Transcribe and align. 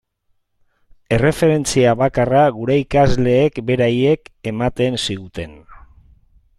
Erreferentzia 1.17 1.91
bakarra 1.99 2.47
gure 2.57 2.79
ikasleek 2.85 3.63
beraiek 3.71 4.35
ematen 4.55 5.03
ziguten. 5.05 5.55